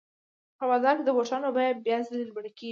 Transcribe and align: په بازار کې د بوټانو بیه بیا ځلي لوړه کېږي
په 0.57 0.63
بازار 0.71 0.93
کې 0.97 1.03
د 1.05 1.09
بوټانو 1.15 1.47
بیه 1.55 1.71
بیا 1.85 1.97
ځلي 2.07 2.23
لوړه 2.29 2.51
کېږي 2.59 2.69